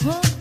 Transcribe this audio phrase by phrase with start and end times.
[0.00, 0.37] Huh?